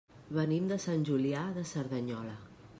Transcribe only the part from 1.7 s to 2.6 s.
Cerdanyola.